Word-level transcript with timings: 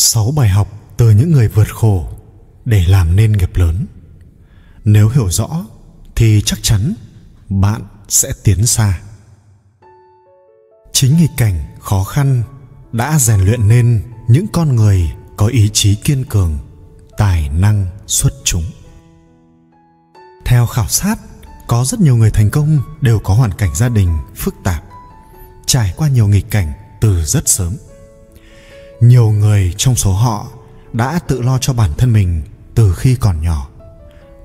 6 0.00 0.30
bài 0.30 0.48
học 0.48 0.68
từ 0.96 1.10
những 1.10 1.32
người 1.32 1.48
vượt 1.48 1.74
khổ 1.74 2.08
để 2.64 2.84
làm 2.86 3.16
nên 3.16 3.32
nghiệp 3.32 3.56
lớn. 3.56 3.86
Nếu 4.84 5.08
hiểu 5.08 5.30
rõ 5.30 5.64
thì 6.16 6.42
chắc 6.44 6.58
chắn 6.62 6.94
bạn 7.48 7.82
sẽ 8.08 8.32
tiến 8.44 8.66
xa. 8.66 9.00
Chính 10.92 11.16
nghịch 11.16 11.30
cảnh 11.36 11.76
khó 11.80 12.04
khăn 12.04 12.42
đã 12.92 13.18
rèn 13.18 13.40
luyện 13.40 13.68
nên 13.68 14.02
những 14.28 14.46
con 14.52 14.76
người 14.76 15.12
có 15.36 15.46
ý 15.46 15.70
chí 15.72 15.94
kiên 15.94 16.24
cường, 16.24 16.58
tài 17.18 17.48
năng 17.48 17.86
xuất 18.06 18.32
chúng. 18.44 18.64
Theo 20.44 20.66
khảo 20.66 20.88
sát, 20.88 21.16
có 21.66 21.84
rất 21.84 22.00
nhiều 22.00 22.16
người 22.16 22.30
thành 22.30 22.50
công 22.50 22.78
đều 23.00 23.18
có 23.18 23.34
hoàn 23.34 23.52
cảnh 23.52 23.74
gia 23.74 23.88
đình 23.88 24.18
phức 24.36 24.54
tạp, 24.64 24.84
trải 25.66 25.94
qua 25.96 26.08
nhiều 26.08 26.28
nghịch 26.28 26.50
cảnh 26.50 26.72
từ 27.00 27.24
rất 27.24 27.48
sớm 27.48 27.76
nhiều 29.00 29.30
người 29.30 29.74
trong 29.76 29.94
số 29.94 30.12
họ 30.12 30.46
đã 30.92 31.18
tự 31.28 31.42
lo 31.42 31.58
cho 31.58 31.72
bản 31.72 31.90
thân 31.98 32.12
mình 32.12 32.42
từ 32.74 32.94
khi 32.94 33.16
còn 33.20 33.42
nhỏ. 33.42 33.68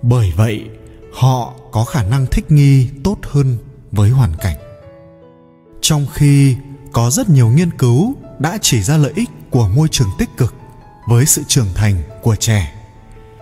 Bởi 0.01 0.33
vậy, 0.35 0.69
họ 1.13 1.53
có 1.71 1.85
khả 1.85 2.03
năng 2.03 2.25
thích 2.25 2.51
nghi 2.51 2.89
tốt 3.03 3.17
hơn 3.23 3.57
với 3.91 4.09
hoàn 4.09 4.35
cảnh. 4.41 4.57
Trong 5.81 6.07
khi 6.13 6.55
có 6.91 7.09
rất 7.09 7.29
nhiều 7.29 7.49
nghiên 7.49 7.77
cứu 7.77 8.15
đã 8.39 8.57
chỉ 8.61 8.81
ra 8.81 8.97
lợi 8.97 9.11
ích 9.15 9.29
của 9.49 9.67
môi 9.67 9.87
trường 9.91 10.09
tích 10.17 10.29
cực 10.37 10.55
với 11.07 11.25
sự 11.25 11.41
trưởng 11.47 11.73
thành 11.75 12.03
của 12.21 12.35
trẻ, 12.35 12.73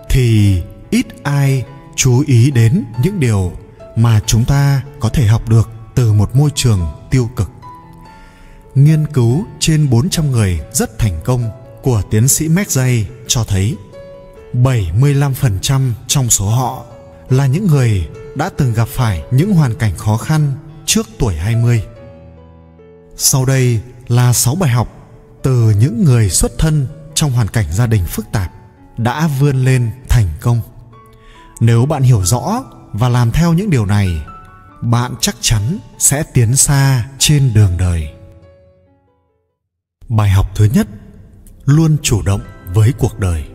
thì 0.09 0.62
ít 0.90 1.05
ai 1.23 1.63
chú 1.95 2.23
ý 2.27 2.52
đến 2.52 2.84
những 3.04 3.20
điều 3.20 3.52
mà 3.95 4.20
chúng 4.26 4.45
ta 4.45 4.84
có 4.99 5.09
thể 5.09 5.27
học 5.27 5.49
được 5.49 5.70
từ 5.95 6.13
một 6.13 6.35
môi 6.35 6.49
trường 6.55 6.88
tiêu 7.12 7.30
cực 7.35 7.52
nghiên 8.76 9.07
cứu 9.13 9.46
trên 9.60 9.90
400 9.90 10.32
người 10.32 10.60
rất 10.74 10.99
thành 10.99 11.20
công 11.24 11.49
của 11.84 12.02
tiến 12.10 12.27
sĩ 12.27 12.48
McJay 12.48 13.04
cho 13.27 13.43
thấy 13.43 13.77
75% 14.54 15.91
trong 16.07 16.30
số 16.30 16.49
họ 16.49 16.84
là 17.30 17.48
những 17.48 17.68
người 17.68 18.07
đã 18.35 18.49
từng 18.57 18.74
gặp 18.74 18.88
phải 18.88 19.24
những 19.32 19.54
hoàn 19.54 19.76
cảnh 19.76 19.98
khó 19.98 20.18
khăn 20.18 20.54
trước 20.85 21.07
tuổi 21.20 21.35
20. 21.35 21.84
Sau 23.15 23.46
đây 23.46 23.80
là 24.07 24.34
6 24.34 24.55
bài 24.55 24.70
học 24.70 24.87
từ 25.43 25.74
những 25.80 26.04
người 26.04 26.30
xuất 26.30 26.52
thân 26.58 26.87
trong 27.13 27.32
hoàn 27.32 27.48
cảnh 27.48 27.65
gia 27.71 27.87
đình 27.87 28.05
phức 28.05 28.26
tạp 28.32 28.52
đã 28.98 29.30
vươn 29.40 29.65
lên 29.65 29.91
thành 30.10 30.27
công. 30.41 30.62
Nếu 31.60 31.85
bạn 31.85 32.04
hiểu 32.04 32.26
rõ 32.26 32.63
và 32.93 33.10
làm 33.10 33.32
theo 33.32 33.54
những 33.54 33.70
điều 33.70 33.85
này, 33.85 34.21
bạn 34.82 35.13
chắc 35.21 35.35
chắn 35.41 35.77
sẽ 35.99 36.24
tiến 36.34 36.55
xa 36.55 37.05
trên 37.20 37.54
đường 37.54 37.77
đời 37.77 38.12
bài 40.15 40.29
học 40.29 40.51
thứ 40.55 40.65
nhất, 40.73 40.87
luôn 41.65 41.97
chủ 42.01 42.21
động 42.21 42.41
với 42.73 42.93
cuộc 42.99 43.19
đời. 43.19 43.45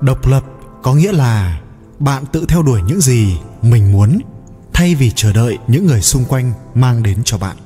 Độc 0.00 0.26
lập 0.26 0.44
có 0.82 0.94
nghĩa 0.94 1.12
là 1.12 1.60
bạn 1.98 2.26
tự 2.26 2.44
theo 2.48 2.62
đuổi 2.62 2.82
những 2.82 3.00
gì 3.00 3.38
mình 3.62 3.92
muốn, 3.92 4.18
thay 4.72 4.94
vì 4.94 5.10
chờ 5.10 5.32
đợi 5.32 5.58
những 5.66 5.86
người 5.86 6.02
xung 6.02 6.24
quanh 6.24 6.52
mang 6.74 7.02
đến 7.02 7.18
cho 7.24 7.38
bạn. 7.38 7.56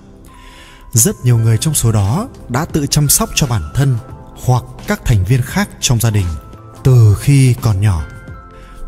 Rất 0.92 1.16
nhiều 1.24 1.38
người 1.38 1.58
trong 1.58 1.74
số 1.74 1.92
đó 1.92 2.28
đã 2.48 2.64
tự 2.64 2.86
chăm 2.86 3.08
sóc 3.08 3.30
cho 3.34 3.46
bản 3.46 3.62
thân 3.74 3.96
hoặc 4.44 4.64
các 4.86 5.00
thành 5.04 5.24
viên 5.24 5.42
khác 5.42 5.68
trong 5.80 6.00
gia 6.00 6.10
đình 6.10 6.26
từ 6.84 7.16
khi 7.20 7.54
còn 7.60 7.80
nhỏ. 7.80 8.02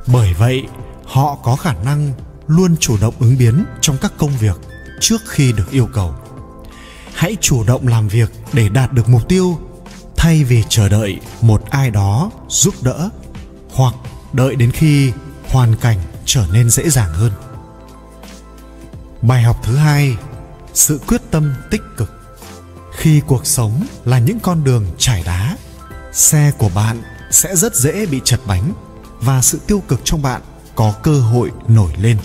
Bởi 0.06 0.34
vậy, 0.34 0.66
họ 1.04 1.38
có 1.42 1.56
khả 1.56 1.74
năng 1.84 2.12
luôn 2.46 2.76
chủ 2.80 2.96
động 3.00 3.14
ứng 3.20 3.38
biến 3.38 3.64
trong 3.80 3.96
các 4.00 4.12
công 4.18 4.36
việc 4.36 4.60
trước 5.00 5.20
khi 5.28 5.52
được 5.52 5.70
yêu 5.70 5.88
cầu 5.92 6.14
hãy 7.24 7.36
chủ 7.40 7.64
động 7.64 7.88
làm 7.88 8.08
việc 8.08 8.30
để 8.52 8.68
đạt 8.68 8.92
được 8.92 9.08
mục 9.08 9.28
tiêu, 9.28 9.58
thay 10.16 10.44
vì 10.44 10.62
chờ 10.68 10.88
đợi 10.88 11.20
một 11.40 11.62
ai 11.70 11.90
đó 11.90 12.30
giúp 12.48 12.74
đỡ, 12.82 13.08
hoặc 13.72 13.94
đợi 14.32 14.56
đến 14.56 14.70
khi 14.70 15.12
hoàn 15.48 15.76
cảnh 15.76 15.98
trở 16.24 16.46
nên 16.52 16.70
dễ 16.70 16.90
dàng 16.90 17.14
hơn. 17.14 17.32
Bài 19.22 19.42
học 19.42 19.60
thứ 19.62 19.76
hai, 19.76 20.16
sự 20.74 21.00
quyết 21.08 21.20
tâm 21.30 21.54
tích 21.70 21.82
cực. 21.96 22.12
Khi 22.96 23.22
cuộc 23.26 23.46
sống 23.46 23.86
là 24.04 24.18
những 24.18 24.40
con 24.40 24.64
đường 24.64 24.86
trải 24.98 25.22
đá, 25.26 25.56
xe 26.12 26.52
của 26.58 26.70
bạn 26.74 27.02
sẽ 27.30 27.56
rất 27.56 27.74
dễ 27.74 28.06
bị 28.06 28.20
chật 28.24 28.40
bánh 28.46 28.72
và 29.20 29.42
sự 29.42 29.60
tiêu 29.66 29.82
cực 29.88 30.00
trong 30.04 30.22
bạn 30.22 30.42
có 30.74 30.94
cơ 31.02 31.20
hội 31.20 31.50
nổi 31.68 31.92
lên 32.00 32.18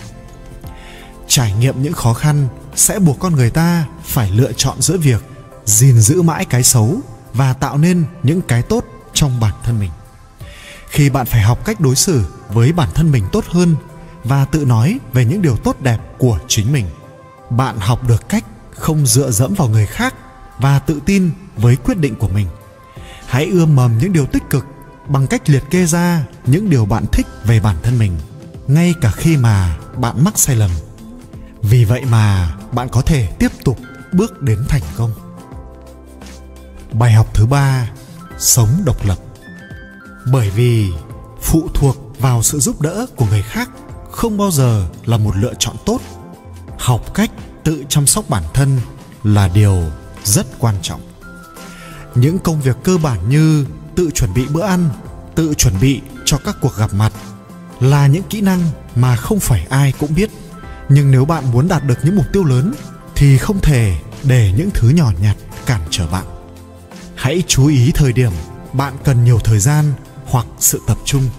trải 1.29 1.53
nghiệm 1.53 1.83
những 1.83 1.93
khó 1.93 2.13
khăn 2.13 2.47
sẽ 2.75 2.99
buộc 2.99 3.19
con 3.19 3.35
người 3.35 3.49
ta 3.49 3.85
phải 4.03 4.31
lựa 4.31 4.51
chọn 4.53 4.81
giữa 4.81 4.97
việc 4.97 5.23
gìn 5.65 6.01
giữ 6.01 6.21
mãi 6.21 6.45
cái 6.45 6.63
xấu 6.63 6.99
và 7.33 7.53
tạo 7.53 7.77
nên 7.77 8.05
những 8.23 8.41
cái 8.41 8.61
tốt 8.61 8.85
trong 9.13 9.39
bản 9.39 9.53
thân 9.63 9.79
mình. 9.79 9.91
Khi 10.89 11.09
bạn 11.09 11.25
phải 11.25 11.41
học 11.41 11.65
cách 11.65 11.79
đối 11.79 11.95
xử 11.95 12.25
với 12.49 12.71
bản 12.71 12.89
thân 12.93 13.11
mình 13.11 13.23
tốt 13.31 13.45
hơn 13.47 13.75
và 14.23 14.45
tự 14.45 14.65
nói 14.65 14.99
về 15.13 15.25
những 15.25 15.41
điều 15.41 15.57
tốt 15.57 15.75
đẹp 15.81 15.99
của 16.17 16.39
chính 16.47 16.71
mình, 16.73 16.85
bạn 17.49 17.79
học 17.79 18.07
được 18.07 18.29
cách 18.29 18.45
không 18.71 19.05
dựa 19.05 19.31
dẫm 19.31 19.53
vào 19.53 19.67
người 19.67 19.85
khác 19.85 20.15
và 20.59 20.79
tự 20.79 20.99
tin 21.05 21.31
với 21.57 21.75
quyết 21.75 21.97
định 21.97 22.15
của 22.15 22.27
mình. 22.27 22.47
Hãy 23.27 23.45
ươm 23.45 23.75
mầm 23.75 23.97
những 23.97 24.13
điều 24.13 24.25
tích 24.25 24.43
cực 24.49 24.65
bằng 25.07 25.27
cách 25.27 25.49
liệt 25.49 25.63
kê 25.69 25.85
ra 25.85 26.23
những 26.45 26.69
điều 26.69 26.85
bạn 26.85 27.05
thích 27.11 27.27
về 27.45 27.59
bản 27.59 27.75
thân 27.83 27.99
mình, 27.99 28.17
ngay 28.67 28.93
cả 29.01 29.11
khi 29.11 29.37
mà 29.37 29.77
bạn 29.97 30.23
mắc 30.23 30.39
sai 30.39 30.55
lầm 30.55 30.71
vì 31.61 31.85
vậy 31.85 32.01
mà 32.05 32.55
bạn 32.71 32.89
có 32.89 33.01
thể 33.01 33.27
tiếp 33.39 33.51
tục 33.65 33.79
bước 34.13 34.41
đến 34.41 34.65
thành 34.67 34.81
công. 34.97 35.11
Bài 36.91 37.13
học 37.13 37.27
thứ 37.33 37.45
ba, 37.45 37.91
sống 38.37 38.69
độc 38.85 39.05
lập. 39.05 39.17
Bởi 40.31 40.49
vì 40.49 40.91
phụ 41.41 41.69
thuộc 41.73 41.97
vào 42.19 42.43
sự 42.43 42.59
giúp 42.59 42.81
đỡ 42.81 43.05
của 43.15 43.25
người 43.25 43.41
khác 43.41 43.69
không 44.11 44.37
bao 44.37 44.51
giờ 44.51 44.85
là 45.05 45.17
một 45.17 45.35
lựa 45.35 45.53
chọn 45.59 45.75
tốt. 45.85 46.01
Học 46.79 47.13
cách 47.13 47.31
tự 47.63 47.83
chăm 47.89 48.07
sóc 48.07 48.29
bản 48.29 48.43
thân 48.53 48.79
là 49.23 49.47
điều 49.47 49.83
rất 50.23 50.45
quan 50.59 50.75
trọng. 50.81 51.01
Những 52.15 52.39
công 52.39 52.61
việc 52.61 52.77
cơ 52.83 52.97
bản 52.97 53.29
như 53.29 53.65
tự 53.95 54.11
chuẩn 54.11 54.33
bị 54.33 54.45
bữa 54.47 54.61
ăn, 54.61 54.89
tự 55.35 55.53
chuẩn 55.53 55.73
bị 55.81 56.01
cho 56.25 56.37
các 56.37 56.55
cuộc 56.61 56.75
gặp 56.77 56.93
mặt 56.93 57.13
là 57.79 58.07
những 58.07 58.23
kỹ 58.29 58.41
năng 58.41 58.61
mà 58.95 59.15
không 59.15 59.39
phải 59.39 59.67
ai 59.69 59.93
cũng 59.99 60.15
biết 60.15 60.29
nhưng 60.89 61.11
nếu 61.11 61.25
bạn 61.25 61.51
muốn 61.51 61.67
đạt 61.67 61.83
được 61.83 61.97
những 62.03 62.15
mục 62.15 62.25
tiêu 62.33 62.43
lớn, 62.43 62.73
thì 63.15 63.37
không 63.37 63.59
thể 63.59 63.99
để 64.23 64.53
những 64.57 64.69
thứ 64.73 64.89
nhỏ 64.89 65.11
nhặt 65.21 65.35
cản 65.65 65.81
trở 65.89 66.07
bạn. 66.07 66.25
Hãy 67.15 67.43
chú 67.47 67.67
ý 67.67 67.91
thời 67.95 68.13
điểm 68.13 68.31
bạn 68.73 68.93
cần 69.03 69.23
nhiều 69.23 69.39
thời 69.43 69.59
gian 69.59 69.85
hoặc 70.25 70.45
sự 70.59 70.81
tập 70.87 70.97
trung. 71.05 71.29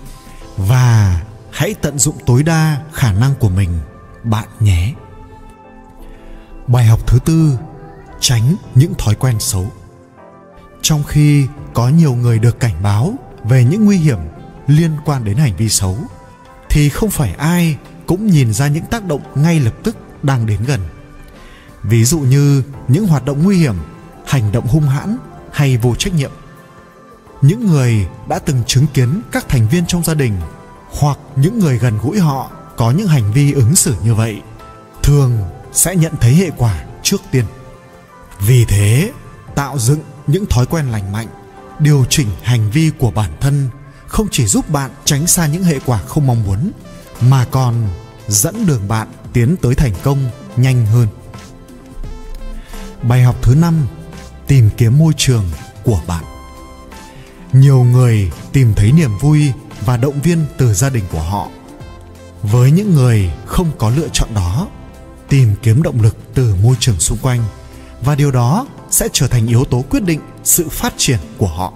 Và 0.56 1.21
hãy 1.50 1.75
tận 1.75 1.99
dụng 1.99 2.16
tối 2.27 2.43
đa 2.43 2.81
khả 2.93 3.12
năng 3.12 3.34
của 3.34 3.49
mình, 3.49 3.78
bạn 4.25 4.49
nhé. 4.61 4.94
Bài 6.67 6.87
học 6.87 7.06
thứ 7.06 7.19
tư, 7.25 7.59
tránh 8.21 8.56
những 8.75 8.94
thói 8.99 9.15
quen 9.15 9.37
xấu. 9.38 9.72
Trong 10.82 11.05
khi 11.05 11.47
có 11.75 11.88
nhiều 11.88 12.15
người 12.15 12.38
được 12.38 12.61
cảnh 12.61 12.82
báo 12.82 13.15
về 13.44 13.65
những 13.65 13.84
nguy 13.84 13.97
hiểm 13.97 14.19
liên 14.67 14.91
quan 15.05 15.25
đến 15.25 15.37
hành 15.37 15.56
vi 15.56 15.69
xấu, 15.69 15.97
thì 16.71 16.88
không 16.88 17.11
phải 17.11 17.32
ai 17.32 17.77
cũng 18.10 18.26
nhìn 18.26 18.53
ra 18.53 18.69
những 18.69 18.84
tác 18.84 19.04
động 19.04 19.22
ngay 19.34 19.60
lập 19.60 19.75
tức 19.82 19.97
đang 20.22 20.47
đến 20.47 20.60
gần. 20.66 20.81
Ví 21.82 22.04
dụ 22.04 22.19
như 22.21 22.62
những 22.88 23.06
hoạt 23.06 23.25
động 23.25 23.43
nguy 23.43 23.56
hiểm, 23.56 23.75
hành 24.26 24.53
động 24.53 24.66
hung 24.66 24.88
hãn 24.88 25.16
hay 25.53 25.76
vô 25.76 25.94
trách 25.94 26.15
nhiệm. 26.15 26.31
Những 27.43 27.66
người 27.66 28.06
đã 28.28 28.38
từng 28.38 28.62
chứng 28.66 28.87
kiến 28.94 29.22
các 29.32 29.49
thành 29.49 29.69
viên 29.69 29.87
trong 29.87 30.04
gia 30.04 30.15
đình 30.15 30.32
hoặc 30.99 31.19
những 31.37 31.59
người 31.59 31.78
gần 31.78 31.99
gũi 32.03 32.19
họ 32.19 32.50
có 32.76 32.91
những 32.91 33.06
hành 33.06 33.32
vi 33.32 33.53
ứng 33.53 33.76
xử 33.76 33.94
như 34.04 34.15
vậy 34.15 34.43
thường 35.03 35.38
sẽ 35.73 35.96
nhận 35.96 36.12
thấy 36.20 36.34
hệ 36.34 36.50
quả 36.56 36.84
trước 37.02 37.20
tiên. 37.31 37.44
Vì 38.46 38.64
thế, 38.64 39.12
tạo 39.55 39.79
dựng 39.79 40.00
những 40.26 40.46
thói 40.46 40.67
quen 40.67 40.90
lành 40.90 41.12
mạnh, 41.12 41.29
điều 41.79 42.05
chỉnh 42.08 42.29
hành 42.43 42.70
vi 42.70 42.90
của 42.99 43.11
bản 43.11 43.31
thân 43.40 43.69
không 44.06 44.29
chỉ 44.31 44.46
giúp 44.46 44.70
bạn 44.70 44.90
tránh 45.05 45.26
xa 45.26 45.46
những 45.46 45.64
hệ 45.64 45.79
quả 45.87 45.99
không 45.99 46.26
mong 46.26 46.44
muốn, 46.44 46.70
mà 47.20 47.46
còn 47.50 47.75
dẫn 48.31 48.67
đường 48.67 48.88
bạn 48.88 49.09
tiến 49.32 49.56
tới 49.62 49.75
thành 49.75 49.93
công 50.03 50.19
nhanh 50.56 50.87
hơn. 50.87 51.09
Bài 53.03 53.23
học 53.23 53.37
thứ 53.43 53.55
năm 53.55 53.87
tìm 54.47 54.71
kiếm 54.77 54.99
môi 54.99 55.12
trường 55.17 55.44
của 55.85 56.00
bạn. 56.06 56.25
Nhiều 57.53 57.85
người 57.85 58.31
tìm 58.53 58.73
thấy 58.77 58.93
niềm 58.93 59.19
vui 59.21 59.53
và 59.85 59.97
động 59.97 60.21
viên 60.21 60.44
từ 60.59 60.75
gia 60.75 60.91
đình 60.91 61.05
của 61.12 61.23
họ. 61.23 61.49
Với 62.43 62.71
những 62.71 62.94
người 62.94 63.31
không 63.47 63.71
có 63.79 63.91
lựa 63.91 64.09
chọn 64.12 64.29
đó, 64.35 64.69
tìm 65.29 65.55
kiếm 65.62 65.82
động 65.82 66.00
lực 66.03 66.17
từ 66.35 66.55
môi 66.62 66.77
trường 66.81 67.00
xung 67.00 67.19
quanh 67.23 67.44
và 68.05 68.15
điều 68.15 68.31
đó 68.31 68.67
sẽ 68.91 69.09
trở 69.12 69.27
thành 69.27 69.47
yếu 69.47 69.65
tố 69.65 69.85
quyết 69.91 70.03
định 70.03 70.21
sự 70.44 70.69
phát 70.69 70.94
triển 70.97 71.19
của 71.38 71.47
họ. 71.47 71.73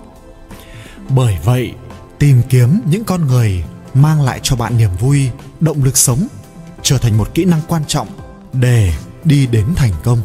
Bởi 1.08 1.38
vậy, 1.44 1.72
tìm 2.18 2.42
kiếm 2.48 2.80
những 2.86 3.04
con 3.04 3.26
người 3.26 3.64
mang 3.94 4.22
lại 4.22 4.40
cho 4.42 4.56
bạn 4.56 4.78
niềm 4.78 4.90
vui 5.00 5.30
động 5.60 5.84
lực 5.84 5.96
sống 5.96 6.26
trở 6.84 6.98
thành 6.98 7.18
một 7.18 7.34
kỹ 7.34 7.44
năng 7.44 7.60
quan 7.68 7.82
trọng 7.86 8.08
để 8.52 8.94
đi 9.24 9.46
đến 9.46 9.74
thành 9.76 9.92
công. 10.04 10.22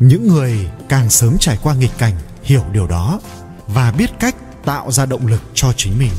Những 0.00 0.28
người 0.28 0.70
càng 0.88 1.10
sớm 1.10 1.38
trải 1.38 1.58
qua 1.62 1.74
nghịch 1.74 1.98
cảnh 1.98 2.14
hiểu 2.42 2.64
điều 2.72 2.86
đó 2.86 3.20
và 3.66 3.92
biết 3.92 4.10
cách 4.20 4.36
tạo 4.64 4.90
ra 4.90 5.06
động 5.06 5.26
lực 5.26 5.42
cho 5.54 5.72
chính 5.76 5.98
mình. 5.98 6.12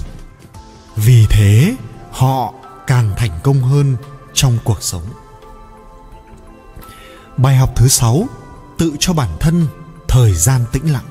Vì 0.96 1.26
thế, 1.30 1.76
họ 2.12 2.54
càng 2.88 3.12
thành 3.18 3.40
công 3.44 3.62
hơn 3.62 3.96
trong 4.34 4.58
cuộc 4.64 4.84
sống. 4.84 5.04
Bài 7.38 7.58
học 7.58 7.70
thứ 7.76 7.88
sáu, 7.88 8.28
tự 8.78 8.92
cho 9.00 9.14
bản 9.14 9.30
thân 9.40 9.68
thời 10.08 10.34
gian 10.34 10.66
tĩnh 10.72 10.94
lặng. 10.94 11.06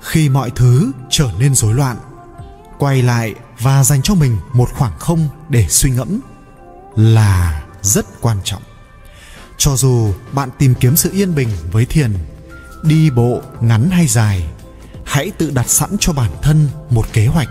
Khi 0.00 0.28
mọi 0.28 0.50
thứ 0.50 0.92
trở 1.10 1.30
nên 1.38 1.54
rối 1.54 1.74
loạn, 1.74 1.96
quay 2.78 3.02
lại 3.02 3.34
và 3.58 3.84
dành 3.84 4.02
cho 4.02 4.14
mình 4.14 4.36
một 4.52 4.68
khoảng 4.72 4.98
không 4.98 5.28
để 5.48 5.66
suy 5.68 5.90
ngẫm 5.90 6.20
là 6.96 7.62
rất 7.82 8.06
quan 8.20 8.36
trọng. 8.44 8.62
Cho 9.58 9.76
dù 9.76 10.14
bạn 10.32 10.50
tìm 10.58 10.74
kiếm 10.74 10.96
sự 10.96 11.10
yên 11.12 11.34
bình 11.34 11.48
với 11.72 11.84
thiền, 11.84 12.12
đi 12.82 13.10
bộ 13.10 13.42
ngắn 13.60 13.90
hay 13.90 14.06
dài, 14.06 14.46
hãy 15.04 15.30
tự 15.38 15.50
đặt 15.50 15.68
sẵn 15.68 15.96
cho 16.00 16.12
bản 16.12 16.30
thân 16.42 16.68
một 16.90 17.04
kế 17.12 17.26
hoạch 17.26 17.48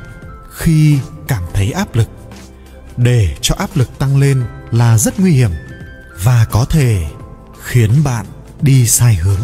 khi 0.51 0.99
cảm 1.27 1.43
thấy 1.53 1.71
áp 1.71 1.95
lực. 1.95 2.07
Để 2.97 3.37
cho 3.41 3.55
áp 3.57 3.69
lực 3.75 3.99
tăng 3.99 4.17
lên 4.17 4.43
là 4.71 4.97
rất 4.97 5.19
nguy 5.19 5.31
hiểm 5.31 5.51
và 6.23 6.45
có 6.51 6.65
thể 6.65 7.07
khiến 7.63 8.03
bạn 8.03 8.25
đi 8.61 8.87
sai 8.87 9.15
hướng. 9.15 9.39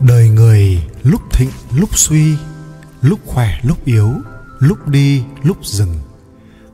Đời 0.00 0.28
người 0.28 0.82
lúc 1.02 1.22
thịnh, 1.32 1.50
lúc 1.74 1.98
suy, 1.98 2.36
lúc 3.02 3.20
khỏe, 3.26 3.60
lúc 3.62 3.84
yếu 3.84 4.14
lúc 4.60 4.88
đi, 4.88 5.24
lúc 5.42 5.64
dừng. 5.64 5.94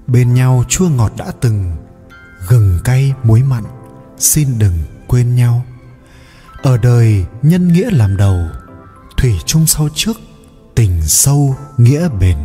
Bên 0.07 0.35
nhau 0.35 0.65
chua 0.69 0.89
ngọt 0.89 1.13
đã 1.17 1.33
từng, 1.41 1.77
gừng 2.49 2.79
cay 2.85 3.15
muối 3.23 3.43
mặn, 3.43 3.65
xin 4.19 4.59
đừng 4.59 4.75
quên 5.07 5.35
nhau. 5.35 5.65
Ở 6.63 6.77
đời, 6.77 7.25
nhân 7.43 7.73
nghĩa 7.73 7.91
làm 7.91 8.17
đầu, 8.17 8.47
thủy 9.17 9.35
chung 9.47 9.67
sau 9.67 9.89
trước, 9.95 10.17
tình 10.75 11.03
sâu 11.03 11.57
nghĩa 11.77 12.09
bền. 12.09 12.37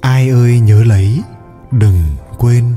Ai 0.00 0.28
ơi 0.28 0.60
nhớ 0.60 0.84
lấy, 0.84 1.22
đừng 1.70 2.02
quên. 2.38 2.74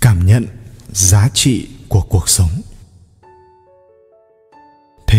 Cảm 0.00 0.26
nhận 0.26 0.46
giá 0.92 1.28
trị 1.34 1.68
của 1.88 2.02
cuộc 2.02 2.28
sống 2.28 2.50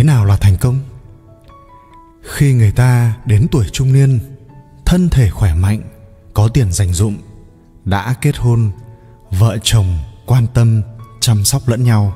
nào 0.09 0.25
là 0.25 0.37
thành 0.37 0.57
công? 0.57 0.79
Khi 2.23 2.53
người 2.53 2.71
ta 2.71 3.17
đến 3.25 3.47
tuổi 3.51 3.65
trung 3.71 3.93
niên, 3.93 4.19
thân 4.85 5.09
thể 5.09 5.29
khỏe 5.29 5.53
mạnh, 5.53 5.81
có 6.33 6.47
tiền 6.47 6.71
dành 6.71 6.93
dụm, 6.93 7.17
đã 7.85 8.15
kết 8.21 8.37
hôn, 8.37 8.71
vợ 9.31 9.57
chồng 9.63 9.97
quan 10.25 10.47
tâm, 10.53 10.81
chăm 11.19 11.45
sóc 11.45 11.61
lẫn 11.67 11.83
nhau, 11.83 12.15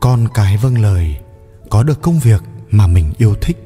con 0.00 0.28
cái 0.34 0.56
vâng 0.56 0.78
lời, 0.82 1.16
có 1.70 1.82
được 1.82 2.02
công 2.02 2.18
việc 2.18 2.42
mà 2.70 2.86
mình 2.86 3.12
yêu 3.18 3.34
thích. 3.40 3.56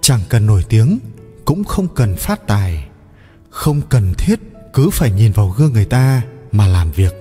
Chẳng 0.00 0.20
cần 0.28 0.46
nổi 0.46 0.64
tiếng, 0.68 0.98
cũng 1.44 1.64
không 1.64 1.88
cần 1.94 2.16
phát 2.16 2.46
tài, 2.46 2.88
không 3.50 3.80
cần 3.88 4.14
thiết 4.18 4.40
cứ 4.72 4.90
phải 4.90 5.10
nhìn 5.10 5.32
vào 5.32 5.48
gương 5.48 5.72
người 5.72 5.84
ta 5.84 6.22
mà 6.52 6.66
làm 6.66 6.90
việc. 6.90 7.14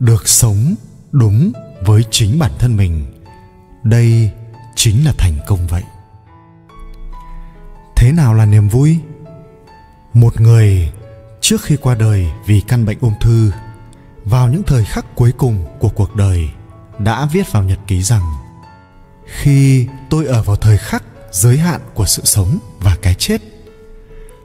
Được 0.00 0.28
sống 0.28 0.74
đúng 1.12 1.52
với 1.86 2.04
chính 2.10 2.38
bản 2.38 2.52
thân 2.58 2.76
mình. 2.76 3.06
Đây 3.82 4.30
chính 4.78 5.04
là 5.04 5.12
thành 5.18 5.38
công 5.46 5.66
vậy. 5.66 5.82
Thế 7.96 8.12
nào 8.12 8.34
là 8.34 8.44
niềm 8.44 8.68
vui? 8.68 8.98
Một 10.14 10.40
người 10.40 10.92
trước 11.40 11.62
khi 11.62 11.76
qua 11.76 11.94
đời 11.94 12.26
vì 12.46 12.60
căn 12.60 12.84
bệnh 12.84 12.98
ung 13.00 13.14
thư, 13.20 13.50
vào 14.24 14.48
những 14.48 14.62
thời 14.62 14.84
khắc 14.84 15.14
cuối 15.14 15.32
cùng 15.32 15.64
của 15.78 15.88
cuộc 15.88 16.16
đời, 16.16 16.48
đã 16.98 17.28
viết 17.32 17.52
vào 17.52 17.62
nhật 17.62 17.78
ký 17.86 18.02
rằng, 18.02 18.22
khi 19.26 19.86
tôi 20.10 20.26
ở 20.26 20.42
vào 20.42 20.56
thời 20.56 20.78
khắc 20.78 21.02
giới 21.30 21.58
hạn 21.58 21.80
của 21.94 22.06
sự 22.06 22.22
sống 22.24 22.58
và 22.80 22.96
cái 23.02 23.14
chết, 23.14 23.42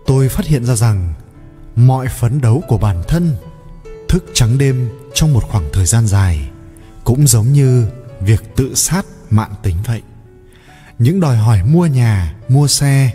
tôi 0.06 0.30
phát 0.30 0.46
hiện 0.46 0.66
ra 0.66 0.76
rằng 0.76 1.14
mọi 1.76 2.08
phấn 2.08 2.42
đấu 2.42 2.64
của 2.68 2.78
bản 2.78 3.04
thân, 3.08 3.36
thức 4.10 4.26
trắng 4.34 4.58
đêm 4.58 4.90
trong 5.14 5.34
một 5.34 5.44
khoảng 5.44 5.70
thời 5.74 5.86
gian 5.86 6.08
dài, 6.08 6.50
cũng 7.04 7.28
giống 7.28 7.54
như 7.54 7.88
việc 8.22 8.56
tự 8.56 8.76
sát 8.76 9.06
mạng 9.30 9.54
tính 9.64 9.76
vậy 9.86 10.02
những 11.00 11.20
đòi 11.20 11.38
hỏi 11.38 11.64
mua 11.64 11.86
nhà, 11.86 12.36
mua 12.50 12.68
xe 12.68 13.12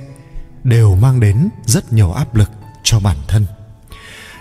đều 0.65 0.95
mang 0.95 1.21
đến 1.21 1.49
rất 1.67 1.93
nhiều 1.93 2.13
áp 2.13 2.35
lực 2.35 2.51
cho 2.83 3.01
bản 3.01 3.17
thân. 3.29 3.47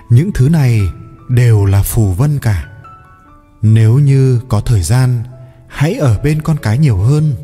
Những 0.09 0.31
thứ 0.31 0.49
này 0.49 0.81
đều 1.29 1.65
là 1.65 1.83
phù 1.83 2.11
vân 2.11 2.39
cả. 2.39 2.65
Nếu 3.61 3.99
như 3.99 4.41
có 4.49 4.61
thời 4.61 4.83
gian, 4.83 5.23
hãy 5.67 5.93
ở 5.93 6.19
bên 6.23 6.41
con 6.41 6.57
cái 6.61 6.77
nhiều 6.77 6.97
hơn, 6.97 7.35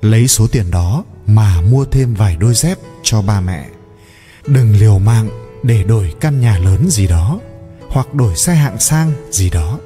lấy 0.00 0.28
số 0.28 0.46
tiền 0.46 0.70
đó 0.70 1.04
mà 1.26 1.60
mua 1.60 1.84
thêm 1.84 2.14
vài 2.14 2.36
đôi 2.36 2.54
dép 2.54 2.78
cho 3.02 3.22
ba 3.22 3.40
mẹ. 3.40 3.68
Đừng 4.46 4.76
liều 4.76 4.98
mạng 4.98 5.28
để 5.62 5.84
đổi 5.84 6.14
căn 6.20 6.40
nhà 6.40 6.58
lớn 6.58 6.90
gì 6.90 7.06
đó, 7.06 7.40
hoặc 7.88 8.14
đổi 8.14 8.36
xe 8.36 8.54
hạng 8.54 8.78
sang 8.78 9.12
gì 9.30 9.50
đó. 9.50 9.78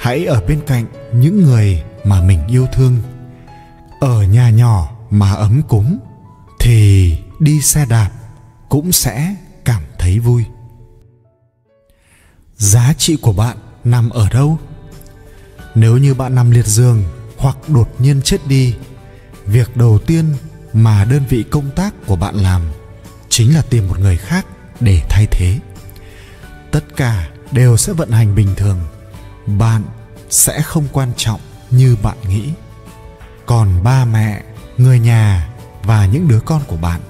Hãy 0.00 0.24
ở 0.24 0.42
bên 0.48 0.60
cạnh 0.66 0.86
những 1.12 1.42
người 1.42 1.82
mà 2.04 2.20
mình 2.20 2.40
yêu 2.48 2.66
thương 2.72 2.96
ở 4.04 4.22
nhà 4.22 4.50
nhỏ 4.50 4.92
mà 5.10 5.32
ấm 5.32 5.62
cúng, 5.68 5.98
thì 6.60 7.16
đi 7.38 7.60
xe 7.60 7.86
đạp 7.86 8.10
cũng 8.68 8.92
sẽ 8.92 9.34
cảm 9.64 9.82
thấy 9.98 10.18
vui. 10.18 10.44
Giá 12.56 12.94
trị 12.98 13.16
của 13.16 13.32
bạn 13.32 13.56
nằm 13.84 14.10
ở 14.10 14.28
đâu? 14.28 14.58
Nếu 15.74 15.96
như 15.96 16.14
bạn 16.14 16.34
nằm 16.34 16.50
liệt 16.50 16.66
giường 16.66 17.04
hoặc 17.36 17.56
đột 17.68 17.94
nhiên 17.98 18.22
chết 18.22 18.46
đi, 18.46 18.74
việc 19.46 19.76
đầu 19.76 19.98
tiên 19.98 20.34
mà 20.72 21.04
đơn 21.04 21.22
vị 21.28 21.44
công 21.50 21.70
tác 21.70 21.94
của 22.06 22.16
bạn 22.16 22.34
làm 22.34 22.62
chính 23.28 23.54
là 23.54 23.62
tìm 23.62 23.88
một 23.88 23.98
người 23.98 24.16
khác 24.16 24.46
để 24.80 25.02
thay 25.08 25.26
thế. 25.30 25.58
Tất 26.70 26.84
cả 26.96 27.28
đều 27.52 27.76
sẽ 27.76 27.92
vận 27.92 28.10
hành 28.10 28.34
bình 28.34 28.54
thường. 28.56 28.80
Bạn 29.46 29.82
sẽ 30.30 30.62
không 30.62 30.88
quan 30.92 31.12
trọng 31.16 31.40
như 31.70 31.96
bạn 32.02 32.16
nghĩ 32.28 32.50
còn 33.46 33.82
ba 33.82 34.04
mẹ, 34.04 34.42
người 34.78 34.98
nhà 34.98 35.48
và 35.82 36.06
những 36.06 36.28
đứa 36.28 36.40
con 36.40 36.62
của 36.66 36.76
bạn, 36.76 37.00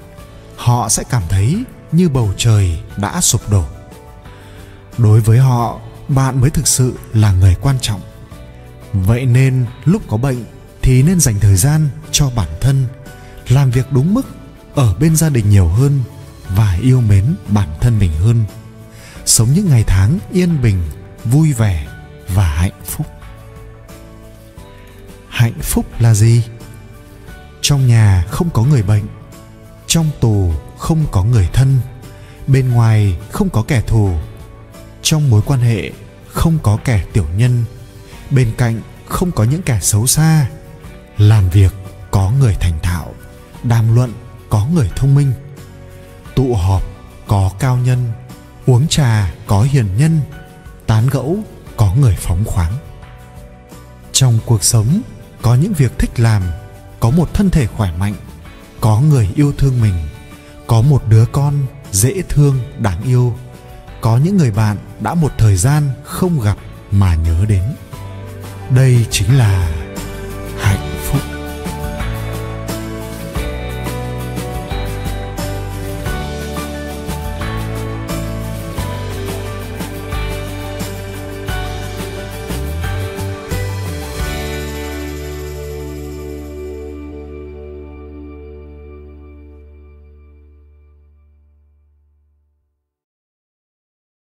họ 0.55 0.89
sẽ 0.89 1.03
cảm 1.09 1.23
thấy 1.29 1.63
như 1.91 2.09
bầu 2.09 2.33
trời 2.37 2.79
đã 2.97 3.21
sụp 3.21 3.49
đổ. 3.49 3.63
Đối 4.97 5.21
với 5.21 5.39
họ, 5.39 5.79
bạn 6.07 6.41
mới 6.41 6.49
thực 6.49 6.67
sự 6.67 6.93
là 7.13 7.31
người 7.31 7.55
quan 7.61 7.75
trọng. 7.81 8.01
Vậy 8.93 9.25
nên 9.25 9.65
lúc 9.85 10.01
có 10.07 10.17
bệnh 10.17 10.45
thì 10.81 11.03
nên 11.03 11.19
dành 11.19 11.39
thời 11.39 11.55
gian 11.55 11.89
cho 12.11 12.29
bản 12.35 12.49
thân, 12.61 12.85
làm 13.47 13.71
việc 13.71 13.91
đúng 13.91 14.13
mức, 14.13 14.27
ở 14.75 14.93
bên 14.99 15.15
gia 15.15 15.29
đình 15.29 15.49
nhiều 15.49 15.67
hơn 15.67 16.03
và 16.49 16.77
yêu 16.81 17.01
mến 17.01 17.35
bản 17.47 17.69
thân 17.81 17.99
mình 17.99 18.11
hơn. 18.19 18.45
Sống 19.25 19.49
những 19.53 19.69
ngày 19.69 19.83
tháng 19.87 20.19
yên 20.31 20.61
bình, 20.61 20.83
vui 21.25 21.53
vẻ 21.53 21.87
và 22.27 22.47
hạnh 22.47 22.81
phúc 22.85 23.07
hạnh 25.45 25.61
phúc 25.61 25.85
là 25.99 26.13
gì? 26.13 26.43
Trong 27.61 27.87
nhà 27.87 28.25
không 28.29 28.49
có 28.49 28.63
người 28.63 28.83
bệnh, 28.83 29.03
trong 29.87 30.09
tù 30.19 30.53
không 30.77 31.05
có 31.11 31.23
người 31.23 31.49
thân, 31.53 31.79
bên 32.47 32.69
ngoài 32.69 33.17
không 33.31 33.49
có 33.49 33.63
kẻ 33.67 33.81
thù, 33.87 34.11
trong 35.01 35.29
mối 35.29 35.41
quan 35.45 35.59
hệ 35.59 35.91
không 36.27 36.57
có 36.63 36.77
kẻ 36.85 37.05
tiểu 37.13 37.25
nhân, 37.37 37.63
bên 38.31 38.51
cạnh 38.57 38.81
không 39.07 39.31
có 39.31 39.43
những 39.43 39.61
kẻ 39.61 39.79
xấu 39.81 40.07
xa, 40.07 40.47
làm 41.17 41.49
việc 41.49 41.73
có 42.11 42.31
người 42.39 42.55
thành 42.59 42.79
thạo, 42.83 43.13
đàm 43.63 43.95
luận 43.95 44.13
có 44.49 44.65
người 44.73 44.89
thông 44.95 45.15
minh, 45.15 45.33
tụ 46.35 46.55
họp 46.55 46.81
có 47.27 47.51
cao 47.59 47.77
nhân, 47.77 48.11
uống 48.65 48.87
trà 48.87 49.33
có 49.47 49.61
hiền 49.61 49.87
nhân, 49.97 50.19
tán 50.87 51.07
gẫu 51.07 51.37
có 51.77 51.95
người 51.95 52.15
phóng 52.19 52.45
khoáng. 52.45 52.73
Trong 54.11 54.39
cuộc 54.45 54.63
sống 54.63 55.01
có 55.45 55.55
những 55.55 55.73
việc 55.73 55.99
thích 55.99 56.19
làm, 56.19 56.43
có 56.99 57.09
một 57.09 57.33
thân 57.33 57.49
thể 57.49 57.67
khỏe 57.67 57.91
mạnh, 57.99 58.13
có 58.81 58.99
người 58.99 59.29
yêu 59.35 59.53
thương 59.57 59.81
mình, 59.81 59.93
có 60.67 60.81
một 60.81 61.01
đứa 61.09 61.25
con 61.25 61.53
dễ 61.91 62.21
thương, 62.29 62.59
đáng 62.79 63.01
yêu, 63.03 63.35
có 64.01 64.17
những 64.17 64.37
người 64.37 64.51
bạn 64.51 64.77
đã 64.99 65.13
một 65.13 65.31
thời 65.37 65.55
gian 65.55 65.83
không 66.03 66.39
gặp 66.39 66.57
mà 66.91 67.15
nhớ 67.15 67.45
đến. 67.47 67.63
Đây 68.69 69.05
chính 69.11 69.37
là 69.37 69.69